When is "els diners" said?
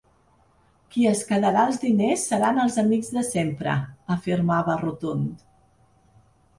1.73-2.25